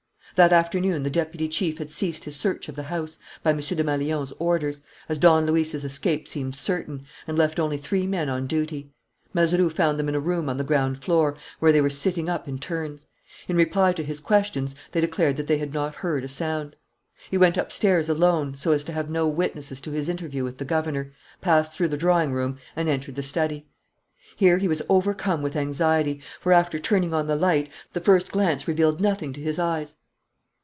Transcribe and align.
That 0.35 0.53
afternoon 0.53 1.03
the 1.03 1.09
deputy 1.11 1.47
chief 1.49 1.77
had 1.77 1.91
ceased 1.91 2.23
his 2.23 2.37
search 2.37 2.69
of 2.69 2.75
the 2.77 2.83
house, 2.83 3.17
by 3.43 3.49
M. 3.51 3.57
Desmalions's 3.57 4.31
orders, 4.39 4.81
as 5.09 5.17
Don 5.19 5.45
Luis's 5.45 5.83
escape 5.83 6.25
seemed 6.27 6.55
certain, 6.55 7.05
and 7.27 7.37
left 7.37 7.59
only 7.59 7.75
three 7.77 8.07
men 8.07 8.27
on 8.29 8.47
duty. 8.47 8.91
Mazeroux 9.35 9.69
found 9.69 9.99
them 9.99 10.07
in 10.09 10.15
a 10.15 10.21
room 10.21 10.47
on 10.49 10.55
the 10.57 10.63
ground 10.63 11.03
floor, 11.03 11.35
where 11.59 11.71
they 11.73 11.81
were 11.81 11.89
sitting 11.91 12.27
up 12.29 12.47
in 12.47 12.57
turns. 12.59 13.05
In 13.49 13.57
reply 13.57 13.91
to 13.91 14.03
his 14.05 14.21
questions, 14.21 14.73
they 14.93 15.01
declared 15.01 15.35
that 15.35 15.47
they 15.47 15.57
had 15.57 15.73
not 15.73 15.95
heard 15.95 16.23
a 16.23 16.29
sound. 16.29 16.77
He 17.29 17.37
went 17.37 17.57
upstairs 17.57 18.07
alone, 18.07 18.55
so 18.55 18.71
as 18.71 18.85
to 18.85 18.93
have 18.93 19.09
no 19.09 19.27
witnesses 19.27 19.81
to 19.81 19.91
his 19.91 20.07
interview 20.07 20.45
with 20.45 20.57
the 20.59 20.65
governor, 20.65 21.11
passed 21.41 21.73
through 21.73 21.89
the 21.89 21.97
drawing 21.97 22.31
room 22.31 22.57
and 22.75 22.87
entered 22.87 23.15
the 23.17 23.21
study. 23.21 23.67
Here 24.37 24.57
he 24.59 24.69
was 24.69 24.81
overcome 24.87 25.41
with 25.43 25.57
anxiety, 25.57 26.21
for, 26.39 26.53
after 26.53 26.79
turning 26.79 27.13
on 27.13 27.27
the 27.27 27.35
light, 27.35 27.69
the 27.93 27.99
first 28.01 28.31
glance 28.31 28.65
revealed 28.67 29.01
nothing 29.01 29.33
to 29.33 29.41
his 29.41 29.59
eyes. 29.59 29.97